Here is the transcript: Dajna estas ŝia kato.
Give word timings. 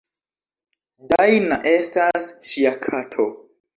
Dajna 1.11 1.59
estas 1.73 2.31
ŝia 2.53 2.73
kato. 2.87 3.29